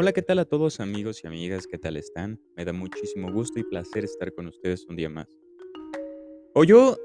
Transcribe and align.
Hola, 0.00 0.12
¿qué 0.12 0.22
tal 0.22 0.38
a 0.38 0.44
todos 0.44 0.78
amigos 0.78 1.24
y 1.24 1.26
amigas? 1.26 1.66
¿Qué 1.66 1.76
tal 1.76 1.96
están? 1.96 2.40
Me 2.56 2.64
da 2.64 2.72
muchísimo 2.72 3.32
gusto 3.32 3.58
y 3.58 3.64
placer 3.64 4.04
estar 4.04 4.32
con 4.32 4.46
ustedes 4.46 4.86
un 4.86 4.94
día 4.94 5.08
más. 5.08 5.26
O 6.54 6.62
yo 6.62 6.96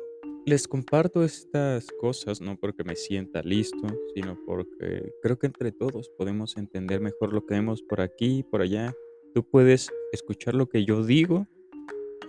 les 0.46 0.68
comparto 0.68 1.24
estas 1.24 1.88
cosas 2.00 2.40
no 2.40 2.56
porque 2.56 2.84
me 2.84 2.96
sienta 2.96 3.42
listo, 3.42 3.88
sino 4.14 4.38
porque 4.46 5.12
creo 5.24 5.40
que 5.40 5.48
entre 5.48 5.72
todos 5.72 6.12
podemos 6.20 6.56
entender 6.56 7.02
mejor 7.02 7.34
lo 7.34 7.44
que 7.48 7.56
vemos 7.56 7.82
por 7.82 8.00
aquí 8.00 8.38
y 8.38 8.44
por 8.44 8.62
allá. 8.62 8.94
Tú 9.34 9.44
puedes 9.44 9.90
escuchar 10.12 10.54
lo 10.54 10.70
que 10.70 10.86
yo 10.86 11.04
digo 11.04 11.48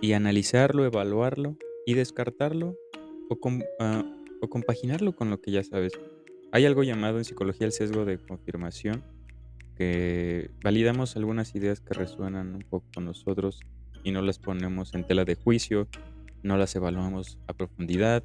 y 0.01 0.13
analizarlo, 0.13 0.83
evaluarlo 0.83 1.57
y 1.85 1.93
descartarlo 1.93 2.75
o, 3.29 3.37
ah, 3.81 4.03
o 4.41 4.49
compaginarlo 4.49 5.15
con 5.15 5.29
lo 5.29 5.39
que 5.39 5.51
ya 5.51 5.63
sabes. 5.63 5.93
Hay 6.51 6.65
algo 6.65 6.81
llamado 6.81 7.19
en 7.19 7.23
psicología 7.23 7.67
el 7.67 7.71
sesgo 7.71 8.03
de 8.03 8.17
confirmación 8.17 9.03
que 9.77 10.49
validamos 10.63 11.15
algunas 11.15 11.55
ideas 11.55 11.79
que 11.79 11.93
resuenan 11.93 12.55
un 12.55 12.61
poco 12.61 12.85
con 12.93 13.05
nosotros 13.05 13.59
y 14.03 14.11
no 14.11 14.21
las 14.21 14.39
ponemos 14.39 14.93
en 14.93 15.05
tela 15.05 15.25
de 15.25 15.35
juicio, 15.35 15.87
no 16.43 16.57
las 16.57 16.75
evaluamos 16.75 17.37
a 17.47 17.53
profundidad. 17.53 18.23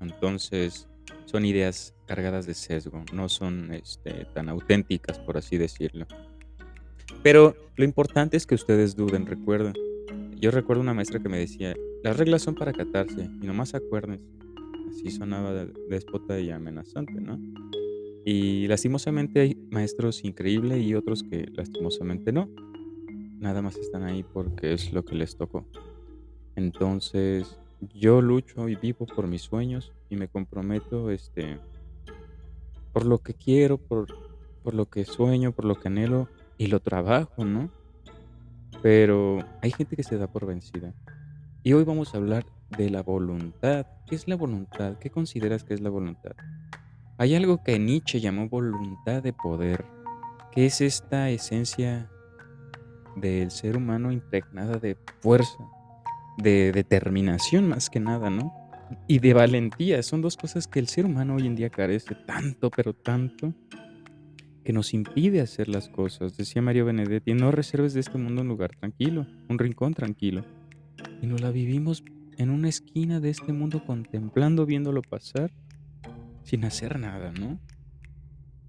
Entonces, 0.00 0.88
son 1.26 1.44
ideas 1.44 1.94
cargadas 2.06 2.46
de 2.46 2.54
sesgo, 2.54 3.04
no 3.12 3.28
son 3.28 3.72
este, 3.72 4.26
tan 4.34 4.48
auténticas, 4.48 5.18
por 5.18 5.36
así 5.36 5.58
decirlo. 5.58 6.06
Pero 7.22 7.54
lo 7.76 7.84
importante 7.84 8.36
es 8.36 8.46
que 8.46 8.54
ustedes 8.54 8.96
duden, 8.96 9.26
recuerden. 9.26 9.74
Yo 10.36 10.50
recuerdo 10.50 10.82
una 10.82 10.94
maestra 10.94 11.20
que 11.20 11.28
me 11.28 11.38
decía, 11.38 11.74
las 12.02 12.16
reglas 12.16 12.42
son 12.42 12.54
para 12.54 12.72
catarse 12.72 13.28
y 13.42 13.46
nomás 13.46 13.74
acuérdense. 13.74 14.24
Así 14.88 15.10
sonaba 15.10 15.66
déspota 15.88 16.40
y 16.40 16.50
amenazante, 16.50 17.20
¿no? 17.20 17.38
Y 18.32 18.68
lastimosamente 18.68 19.40
hay 19.40 19.56
maestros 19.72 20.24
increíbles 20.24 20.84
y 20.84 20.94
otros 20.94 21.24
que 21.24 21.50
lastimosamente 21.52 22.30
no. 22.30 22.48
Nada 23.40 23.60
más 23.60 23.74
están 23.74 24.04
ahí 24.04 24.22
porque 24.22 24.72
es 24.72 24.92
lo 24.92 25.04
que 25.04 25.16
les 25.16 25.36
tocó. 25.36 25.66
Entonces, 26.54 27.58
yo 27.92 28.22
lucho 28.22 28.68
y 28.68 28.76
vivo 28.76 29.04
por 29.04 29.26
mis 29.26 29.42
sueños 29.42 29.92
y 30.10 30.14
me 30.14 30.28
comprometo 30.28 31.10
este, 31.10 31.58
por 32.92 33.04
lo 33.04 33.18
que 33.18 33.34
quiero, 33.34 33.78
por, 33.78 34.06
por 34.62 34.74
lo 34.74 34.88
que 34.88 35.04
sueño, 35.04 35.50
por 35.50 35.64
lo 35.64 35.80
que 35.80 35.88
anhelo 35.88 36.28
y 36.56 36.68
lo 36.68 36.78
trabajo, 36.78 37.44
¿no? 37.44 37.68
Pero 38.80 39.44
hay 39.60 39.72
gente 39.72 39.96
que 39.96 40.04
se 40.04 40.18
da 40.18 40.28
por 40.28 40.46
vencida. 40.46 40.94
Y 41.64 41.72
hoy 41.72 41.82
vamos 41.82 42.14
a 42.14 42.18
hablar 42.18 42.46
de 42.78 42.90
la 42.90 43.02
voluntad. 43.02 43.88
¿Qué 44.06 44.14
es 44.14 44.28
la 44.28 44.36
voluntad? 44.36 44.98
¿Qué 45.00 45.10
consideras 45.10 45.64
que 45.64 45.74
es 45.74 45.80
la 45.80 45.90
voluntad? 45.90 46.36
Hay 47.20 47.34
algo 47.34 47.62
que 47.62 47.78
Nietzsche 47.78 48.18
llamó 48.18 48.48
voluntad 48.48 49.22
de 49.22 49.34
poder, 49.34 49.84
que 50.52 50.64
es 50.64 50.80
esta 50.80 51.28
esencia 51.28 52.10
del 53.14 53.50
ser 53.50 53.76
humano 53.76 54.10
impregnada 54.10 54.78
de 54.78 54.96
fuerza, 55.20 55.62
de 56.38 56.72
determinación 56.72 57.68
más 57.68 57.90
que 57.90 58.00
nada, 58.00 58.30
¿no? 58.30 58.54
Y 59.06 59.18
de 59.18 59.34
valentía. 59.34 60.02
Son 60.02 60.22
dos 60.22 60.38
cosas 60.38 60.66
que 60.66 60.78
el 60.78 60.88
ser 60.88 61.04
humano 61.04 61.34
hoy 61.34 61.46
en 61.46 61.56
día 61.56 61.68
carece 61.68 62.14
tanto, 62.26 62.70
pero 62.70 62.94
tanto, 62.94 63.52
que 64.64 64.72
nos 64.72 64.94
impide 64.94 65.42
hacer 65.42 65.68
las 65.68 65.90
cosas. 65.90 66.38
Decía 66.38 66.62
Mario 66.62 66.86
Benedetti, 66.86 67.34
no 67.34 67.50
reserves 67.50 67.92
de 67.92 68.00
este 68.00 68.16
mundo 68.16 68.40
un 68.40 68.48
lugar 68.48 68.74
tranquilo, 68.76 69.26
un 69.50 69.58
rincón 69.58 69.92
tranquilo. 69.92 70.42
Y 71.20 71.26
nos 71.26 71.42
la 71.42 71.50
vivimos 71.50 72.02
en 72.38 72.48
una 72.48 72.70
esquina 72.70 73.20
de 73.20 73.28
este 73.28 73.52
mundo 73.52 73.84
contemplando, 73.84 74.64
viéndolo 74.64 75.02
pasar, 75.02 75.52
sin 76.42 76.64
hacer 76.64 76.98
nada, 76.98 77.32
¿no? 77.32 77.60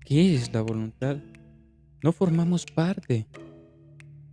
¿Qué 0.05 0.35
es 0.35 0.53
la 0.53 0.61
voluntad? 0.61 1.17
No 2.03 2.11
formamos 2.11 2.65
parte 2.65 3.27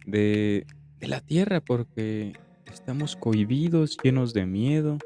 de, 0.07 0.67
de 0.99 1.09
la 1.09 1.21
tierra 1.21 1.61
porque 1.61 2.33
estamos 2.67 3.17
cohibidos, 3.17 3.97
llenos 4.03 4.33
de 4.33 4.47
miedo. 4.47 4.99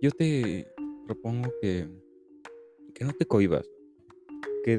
Yo 0.00 0.10
te 0.10 0.66
propongo 1.06 1.52
que, 1.60 1.88
que 2.94 3.04
no 3.04 3.12
te 3.12 3.26
cohibas, 3.26 3.68
que 4.64 4.78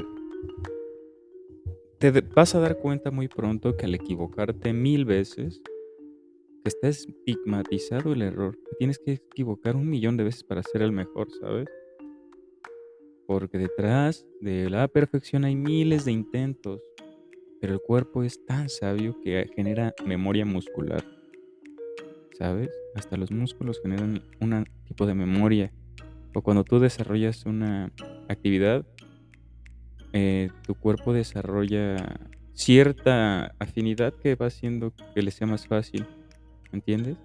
te 1.99 2.11
vas 2.21 2.53
a 2.55 2.59
dar 2.59 2.77
cuenta 2.77 3.11
muy 3.11 3.27
pronto 3.29 3.77
que 3.77 3.85
al 3.85 3.95
equivocarte 3.95 4.73
mil 4.73 5.05
veces, 5.05 5.61
que 6.63 6.69
está 6.69 6.89
estigmatizado 6.89 8.13
el 8.13 8.21
error, 8.21 8.57
que 8.57 8.75
tienes 8.77 8.99
que 8.99 9.13
equivocar 9.13 9.75
un 9.75 9.89
millón 9.89 10.17
de 10.17 10.25
veces 10.25 10.43
para 10.43 10.63
ser 10.63 10.81
el 10.81 10.91
mejor, 10.91 11.29
¿sabes? 11.39 11.67
Porque 13.25 13.57
detrás 13.57 14.25
de 14.41 14.69
la 14.69 14.87
perfección 14.87 15.45
hay 15.45 15.55
miles 15.55 16.05
de 16.05 16.11
intentos, 16.11 16.81
pero 17.61 17.73
el 17.73 17.81
cuerpo 17.81 18.23
es 18.23 18.45
tan 18.45 18.69
sabio 18.69 19.15
que 19.21 19.49
genera 19.55 19.93
memoria 20.05 20.45
muscular, 20.45 21.03
¿sabes? 22.37 22.69
Hasta 22.95 23.15
los 23.15 23.31
músculos 23.31 23.79
generan 23.81 24.21
un 24.41 24.65
tipo 24.85 25.05
de 25.05 25.13
memoria. 25.13 25.71
O 26.33 26.41
cuando 26.41 26.63
tú 26.63 26.79
desarrollas 26.79 27.45
una 27.45 27.91
actividad, 28.27 28.85
eh, 30.11 30.49
tu 30.65 30.75
cuerpo 30.75 31.13
desarrolla 31.13 32.19
cierta 32.53 33.55
afinidad 33.59 34.13
que 34.13 34.35
va 34.35 34.47
haciendo 34.47 34.93
que 35.13 35.21
le 35.21 35.31
sea 35.31 35.47
más 35.47 35.67
fácil, 35.67 36.05
¿entiendes? 36.71 37.17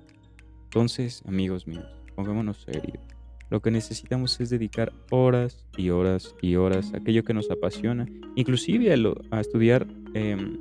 Entonces, 0.65 1.23
amigos 1.27 1.67
míos, 1.67 1.87
pongámonos 2.15 2.63
serios. 2.63 3.18
Lo 3.51 3.61
que 3.61 3.71
necesitamos 3.71 4.41
es 4.41 4.51
dedicar 4.51 4.93
horas 5.11 5.65
y 5.77 5.91
horas 5.91 6.35
y 6.43 6.57
horas 6.57 6.93
a 6.93 6.99
aquello 6.99 7.25
que 7.25 7.35
nos 7.35 7.51
apasiona, 7.51 8.07
inclusive 8.37 8.93
a, 9.31 9.41
estudiar 9.41 9.87
em, 10.15 10.59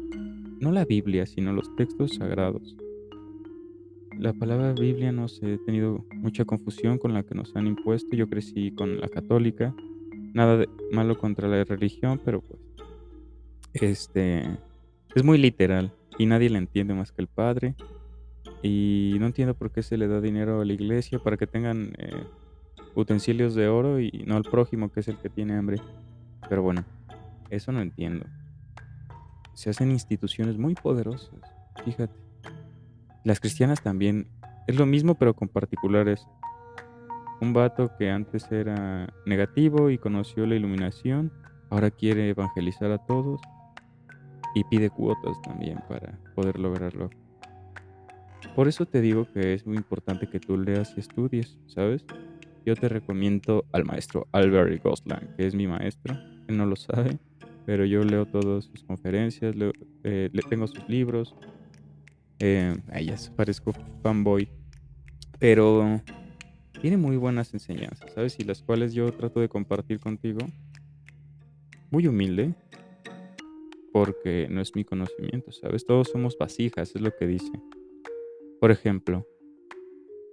no 0.59 0.71
la 0.71 0.85
Biblia, 0.85 1.25
sino 1.25 1.51
los 1.51 1.75
textos 1.75 2.15
sagrados. 2.15 2.77
La 4.17 4.33
palabra 4.33 4.73
Biblia 4.73 5.11
no 5.11 5.27
sé, 5.27 5.53
he 5.53 5.57
tenido 5.59 6.05
mucha 6.15 6.45
confusión 6.45 6.97
con 6.97 7.13
la 7.13 7.23
que 7.23 7.35
nos 7.35 7.55
han 7.55 7.67
impuesto. 7.67 8.15
Yo 8.15 8.27
crecí 8.27 8.71
con 8.71 8.99
la 8.99 9.09
católica, 9.09 9.75
nada 10.33 10.65
malo 10.91 11.17
contra 11.19 11.47
la 11.47 11.63
religión, 11.63 12.19
pero 12.23 12.41
pues 12.41 12.59
este 13.73 14.57
es 15.13 15.23
muy 15.23 15.37
literal 15.37 15.93
y 16.17 16.25
nadie 16.25 16.49
la 16.49 16.57
entiende 16.57 16.93
más 16.93 17.11
que 17.11 17.21
el 17.21 17.27
padre. 17.27 17.75
Y 18.63 19.17
no 19.19 19.27
entiendo 19.27 19.53
por 19.53 19.71
qué 19.71 19.83
se 19.83 19.97
le 19.97 20.07
da 20.07 20.19
dinero 20.19 20.61
a 20.61 20.65
la 20.65 20.73
iglesia 20.73 21.19
para 21.19 21.37
que 21.37 21.45
tengan 21.45 21.93
eh, 21.97 22.23
utensilios 22.97 23.53
de 23.53 23.67
oro 23.67 23.99
y 23.99 24.23
no 24.25 24.35
al 24.35 24.43
prójimo 24.43 24.91
que 24.91 25.01
es 25.01 25.07
el 25.07 25.17
que 25.17 25.29
tiene 25.29 25.55
hambre. 25.55 25.77
Pero 26.49 26.63
bueno, 26.63 26.83
eso 27.49 27.71
no 27.71 27.81
entiendo. 27.81 28.25
Se 29.53 29.69
hacen 29.69 29.91
instituciones 29.91 30.57
muy 30.57 30.73
poderosas, 30.73 31.31
fíjate. 31.85 32.15
Las 33.23 33.39
cristianas 33.39 33.81
también 33.81 34.27
es 34.67 34.77
lo 34.77 34.85
mismo 34.85 35.15
pero 35.15 35.35
con 35.35 35.47
particulares. 35.47 36.27
Un 37.39 37.53
vato 37.53 37.91
que 37.97 38.09
antes 38.09 38.51
era 38.51 39.13
negativo 39.25 39.91
y 39.91 39.99
conoció 39.99 40.47
la 40.47 40.55
iluminación, 40.55 41.31
ahora 41.69 41.91
quiere 41.91 42.29
evangelizar 42.29 42.91
a 42.91 43.05
todos 43.05 43.39
y 44.55 44.63
pide 44.63 44.89
cuotas 44.89 45.39
también 45.43 45.79
para 45.87 46.17
poder 46.33 46.57
lograrlo. 46.57 47.11
Por 48.55 48.67
eso 48.67 48.87
te 48.87 49.01
digo 49.01 49.31
que 49.31 49.53
es 49.53 49.67
muy 49.67 49.77
importante 49.77 50.27
que 50.27 50.39
tú 50.39 50.57
leas 50.57 50.93
y 50.97 50.99
estudies, 50.99 51.59
¿sabes? 51.67 52.03
Yo 52.67 52.75
te 52.75 52.89
recomiendo 52.89 53.63
al 53.71 53.85
maestro 53.85 54.27
Albert 54.33 54.83
Gosling, 54.83 55.29
que 55.37 55.47
es 55.47 55.55
mi 55.55 55.67
maestro. 55.67 56.13
Él 56.49 56.57
no 56.57 56.65
lo 56.65 56.75
sabe, 56.75 57.17
pero 57.65 57.85
yo 57.85 58.03
leo 58.03 58.25
todas 58.25 58.65
sus 58.65 58.83
conferencias, 58.83 59.55
leo- 59.55 59.71
eh, 60.03 60.29
le 60.33 60.41
tengo 60.43 60.67
sus 60.67 60.83
libros. 60.89 61.33
Eh, 62.41 62.75
ay, 62.91 63.05
ya 63.05 63.15
se 63.15 63.31
parezco 63.31 63.71
fanboy, 64.03 64.49
pero 65.39 66.01
tiene 66.81 66.97
muy 66.97 67.15
buenas 67.15 67.53
enseñanzas, 67.53 68.11
¿sabes? 68.13 68.37
Y 68.37 68.43
las 68.43 68.61
cuales 68.61 68.93
yo 68.93 69.09
trato 69.13 69.39
de 69.39 69.47
compartir 69.47 70.01
contigo. 70.01 70.39
Muy 71.89 72.05
humilde, 72.05 72.53
porque 73.93 74.47
no 74.49 74.59
es 74.59 74.75
mi 74.75 74.83
conocimiento, 74.83 75.53
¿sabes? 75.53 75.85
Todos 75.85 76.09
somos 76.09 76.37
vasijas, 76.37 76.93
es 76.93 77.01
lo 77.01 77.15
que 77.15 77.27
dice. 77.27 77.49
Por 78.59 78.71
ejemplo, 78.71 79.25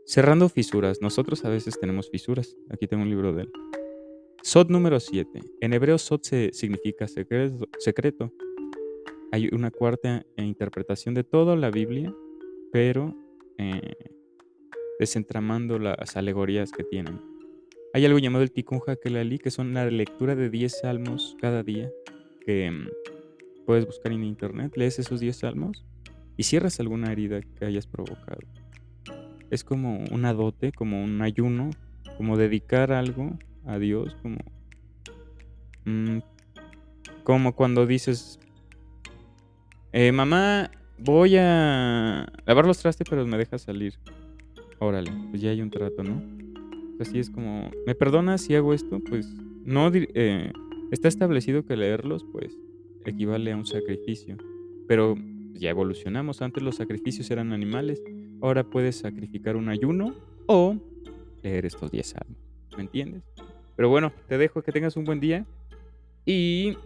cerrando 0.07 0.49
fisuras. 0.49 1.01
Nosotros 1.01 1.45
a 1.45 1.49
veces 1.49 1.79
tenemos 1.79 2.11
fisuras. 2.11 2.57
Aquí 2.71 2.87
tengo 2.87 3.03
un 3.03 3.11
libro 3.11 3.33
de 3.33 3.43
él. 3.43 3.53
Sod 4.43 4.71
número 4.71 5.01
7. 5.01 5.41
En 5.61 5.73
hebreo 5.73 5.99
Sod 5.99 6.21
se 6.23 6.51
significa 6.53 7.09
secreto. 7.09 7.69
secreto. 7.79 8.33
Hay 9.33 9.49
una 9.53 9.71
cuarta 9.71 10.25
eh, 10.37 10.45
interpretación 10.45 11.15
de 11.15 11.25
toda 11.25 11.57
la 11.57 11.71
Biblia, 11.71 12.15
pero 12.71 13.15
eh, 13.59 13.95
desentramando 14.99 15.79
las 15.79 16.17
alegorías 16.17 16.71
que 16.71 16.85
tienen. 16.85 17.21
Hay 17.95 18.05
algo 18.05 18.19
llamado 18.19 18.45
el 18.45 18.53
Tikkun 18.53 18.81
Hakelali, 18.87 19.39
que 19.39 19.51
son 19.51 19.73
la 19.75 19.89
lectura 19.91 20.35
de 20.35 20.51
10 20.51 20.81
salmos 20.81 21.37
cada 21.41 21.63
día, 21.63 21.91
que 22.45 22.71
mm, 22.71 22.89
puedes 23.67 23.87
buscar 23.87 24.13
en 24.13 24.25
internet, 24.25 24.77
lees 24.77 24.99
esos 24.99 25.21
10 25.21 25.37
salmos 25.37 25.85
y 26.37 26.43
cierras 26.43 26.81
alguna 26.81 27.13
herida 27.13 27.41
que 27.41 27.65
hayas 27.65 27.87
provocado. 27.87 28.41
Es 29.51 29.65
como 29.65 30.05
una 30.11 30.33
dote, 30.33 30.73
como 30.73 31.03
un 31.03 31.23
ayuno, 31.23 31.71
como 32.17 32.37
dedicar 32.37 32.93
algo 32.93 33.39
a 33.67 33.79
Dios, 33.79 34.17
como, 34.23 34.39
mm, 35.85 36.19
como 37.25 37.55
cuando 37.55 37.87
dices, 37.87 38.39
Eh, 39.97 40.11
mamá, 40.11 40.73
voy 40.99 41.37
a 41.39 42.27
lavar 42.47 42.67
los 42.67 42.79
trastes, 42.79 43.07
pero 43.09 43.25
me 43.29 43.39
deja 43.39 43.59
salir. 43.59 43.95
Órale, 44.81 45.13
pues 45.31 45.41
ya 45.41 45.51
hay 45.51 45.63
un 45.63 45.71
trato, 45.71 46.03
¿no? 46.03 46.21
Así 46.99 47.21
es 47.21 47.31
como, 47.31 47.71
¿me 47.87 47.95
perdonas 47.95 48.41
si 48.41 48.57
hago 48.57 48.75
esto? 48.75 48.99
Pues 49.09 49.29
no, 49.65 49.93
eh, 49.95 50.53
está 50.91 51.07
establecido 51.07 51.65
que 51.65 51.77
leerlos, 51.77 52.25
pues, 52.33 52.59
equivale 53.05 53.53
a 53.53 53.57
un 53.57 53.67
sacrificio. 53.67 54.37
Pero 54.89 55.15
ya 55.53 55.71
evolucionamos, 55.71 56.43
antes 56.43 56.61
los 56.63 56.75
sacrificios 56.75 57.31
eran 57.31 57.53
animales, 57.53 58.03
ahora 58.47 58.63
puedes 58.63 58.99
sacrificar 58.99 59.57
un 59.57 59.71
ayuno 59.71 60.15
o 60.47 60.77
leer 61.43 61.65
estos 61.65 61.91
10 61.91 62.07
salmos, 62.07 62.39
¿me 62.77 62.83
entiendes? 62.83 63.23
Pero 63.75 63.89
bueno, 63.89 64.13
te 64.29 64.37
dejo 64.37 64.63
que 64.63 64.71
tengas 64.71 64.97
un 64.97 65.05
buen 65.05 65.19
día 65.19 65.47
y 66.27 66.77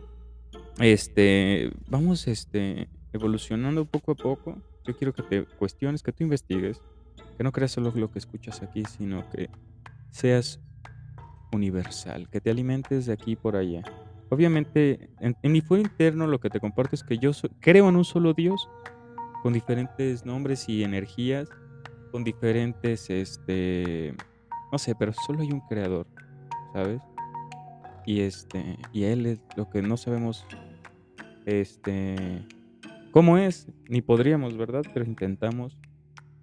este, 0.78 1.72
vamos 1.88 2.28
este, 2.28 2.88
evolucionando 3.12 3.84
poco 3.84 4.12
a 4.12 4.14
poco. 4.14 4.56
Yo 4.86 4.96
quiero 4.96 5.12
que 5.12 5.22
te 5.22 5.44
cuestiones, 5.44 6.02
que 6.02 6.12
tú 6.12 6.22
investigues, 6.22 6.80
que 7.36 7.42
no 7.42 7.50
creas 7.50 7.72
solo 7.72 7.92
lo 7.94 8.10
que 8.10 8.20
escuchas 8.20 8.62
aquí, 8.62 8.84
sino 8.84 9.28
que 9.30 9.50
seas 10.10 10.60
universal, 11.52 12.28
que 12.30 12.40
te 12.40 12.50
alimentes 12.50 13.06
de 13.06 13.12
aquí 13.12 13.34
por 13.34 13.56
allá. 13.56 13.82
Obviamente, 14.30 15.10
en, 15.20 15.36
mi 15.42 15.60
fuero 15.60 15.82
interno 15.82 16.26
lo 16.26 16.38
que 16.38 16.50
te 16.50 16.60
comparto 16.60 16.94
es 16.94 17.02
que 17.02 17.18
yo 17.18 17.32
creo 17.60 17.88
en 17.88 17.96
un 17.96 18.04
solo 18.04 18.32
Dios, 18.32 18.68
con 19.42 19.52
diferentes 19.52 20.24
nombres 20.24 20.68
y 20.68 20.82
energías, 20.82 21.48
con 22.10 22.24
diferentes, 22.24 23.10
este, 23.10 24.14
no 24.72 24.78
sé, 24.78 24.94
pero 24.94 25.12
solo 25.12 25.40
hay 25.40 25.52
un 25.52 25.60
creador, 25.60 26.06
¿sabes? 26.72 27.02
Y 28.06 28.20
este, 28.20 28.78
y 28.92 29.04
él 29.04 29.26
es 29.26 29.40
lo 29.56 29.68
que 29.68 29.82
no 29.82 29.96
sabemos, 29.96 30.46
este, 31.44 32.46
cómo 33.10 33.38
es, 33.38 33.68
ni 33.88 34.00
podríamos, 34.00 34.56
¿verdad? 34.56 34.82
Pero 34.94 35.04
intentamos 35.04 35.78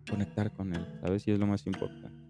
conectar 0.09 0.51
con 0.51 0.75
él, 0.75 0.85
¿sabes? 1.01 1.27
Y 1.27 1.31
es 1.31 1.39
lo 1.39 1.47
más 1.47 1.65
importante. 1.65 2.25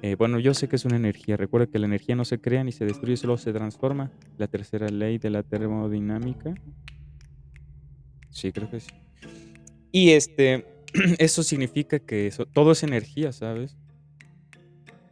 Eh, 0.00 0.14
bueno, 0.14 0.38
yo 0.38 0.54
sé 0.54 0.68
que 0.68 0.76
es 0.76 0.84
una 0.84 0.96
energía. 0.96 1.36
Recuerda 1.36 1.66
que 1.66 1.78
la 1.78 1.86
energía 1.86 2.14
no 2.14 2.24
se 2.24 2.40
crea 2.40 2.62
ni 2.62 2.70
se 2.70 2.84
destruye, 2.84 3.16
solo 3.16 3.36
se 3.36 3.52
transforma. 3.52 4.12
La 4.36 4.46
tercera 4.46 4.88
ley 4.88 5.18
de 5.18 5.30
la 5.30 5.42
termodinámica. 5.42 6.54
Sí, 8.30 8.52
creo 8.52 8.70
que 8.70 8.80
sí. 8.80 8.92
Y 9.92 10.10
este, 10.10 10.64
eso 11.18 11.42
significa 11.42 11.98
que 11.98 12.30
todo 12.52 12.72
es 12.72 12.82
energía, 12.82 13.32
¿sabes? 13.32 13.76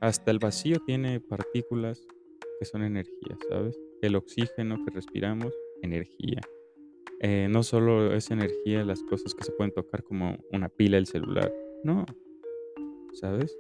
Hasta 0.01 0.31
el 0.31 0.39
vacío 0.39 0.79
tiene 0.87 1.21
partículas 1.21 2.07
que 2.59 2.65
son 2.65 2.83
energía, 2.83 3.37
¿sabes? 3.49 3.79
El 4.03 4.17
oxígeno 4.17 4.85
que 4.85 4.91
respiramos, 4.93 5.53
energía. 5.83 6.41
Eh, 7.21 7.49
no 7.51 7.63
solo 7.63 8.15
es 8.15 8.31
energía 8.31 8.85
las 8.85 9.03
cosas 9.03 9.35
que 9.35 9.45
se 9.45 9.53
pueden 9.53 9.73
tocar 9.73 10.03
como 10.03 10.37
una 10.53 10.69
pila 10.69 10.97
del 10.97 11.07
celular, 11.07 11.53
no, 11.83 12.05
¿sabes? 13.15 13.57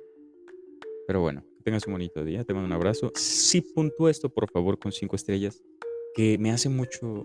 Pero 1.07 1.23
bueno, 1.23 1.43
que 1.57 1.63
tengas 1.63 1.87
un 1.87 1.95
bonito 1.95 2.23
día, 2.23 2.45
te 2.45 2.53
mando 2.53 2.67
un 2.67 2.73
abrazo. 2.73 3.13
Sí, 3.15 3.63
puntúa 3.63 4.11
esto 4.11 4.29
por 4.29 4.51
favor 4.51 4.79
con 4.79 4.93
cinco 4.93 5.17
estrellas, 5.17 5.63
que 6.15 6.37
me 6.39 6.51
hace 6.51 6.69
mucho, 6.69 7.25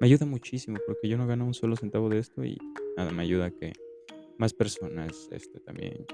me 0.00 0.06
ayuda 0.06 0.24
muchísimo, 0.24 0.78
porque 0.86 1.08
yo 1.08 1.18
no 1.18 1.26
gano 1.26 1.44
un 1.46 1.54
solo 1.54 1.74
centavo 1.74 2.08
de 2.08 2.18
esto 2.18 2.44
y 2.44 2.56
nada, 2.96 3.10
me 3.10 3.22
ayuda 3.22 3.50
que 3.50 3.72
más 4.38 4.54
personas 4.54 5.28
este, 5.32 5.60
también 5.60 6.06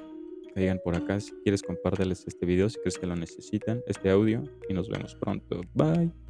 caigan 0.55 0.81
por 0.83 0.97
acá. 0.97 1.21
Si 1.21 1.33
quieres, 1.43 1.63
compárteles 1.63 2.25
este 2.27 2.47
video 2.47 2.69
si 2.69 2.79
crees 2.81 2.99
que 2.99 3.07
lo 3.07 3.15
necesitan, 3.15 3.83
este 3.87 4.11
audio, 4.11 4.43
y 4.69 4.75
nos 4.75 4.89
vemos 4.89 5.15
pronto. 5.15 5.61
Bye. 5.75 6.26